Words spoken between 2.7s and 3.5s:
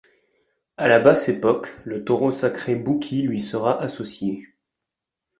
Boukhis lui